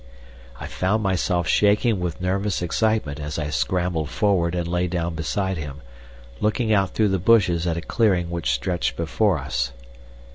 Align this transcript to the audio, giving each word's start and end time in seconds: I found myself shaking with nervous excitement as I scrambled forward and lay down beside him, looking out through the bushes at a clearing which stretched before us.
I 0.59 0.65
found 0.65 1.03
myself 1.03 1.47
shaking 1.47 1.99
with 1.99 2.19
nervous 2.19 2.63
excitement 2.63 3.19
as 3.19 3.37
I 3.37 3.51
scrambled 3.51 4.09
forward 4.09 4.55
and 4.55 4.67
lay 4.67 4.87
down 4.87 5.13
beside 5.13 5.57
him, 5.57 5.81
looking 6.39 6.73
out 6.73 6.95
through 6.95 7.09
the 7.09 7.19
bushes 7.19 7.67
at 7.67 7.77
a 7.77 7.81
clearing 7.81 8.31
which 8.31 8.49
stretched 8.49 8.95
before 8.95 9.37
us. 9.37 9.73